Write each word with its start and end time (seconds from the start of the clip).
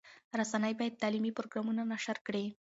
رسنۍ 0.39 0.73
باید 0.79 0.99
تعلیمي 1.01 1.31
پروګرامونه 1.37 1.81
نشر 1.93 2.17
کړي. 2.27 2.45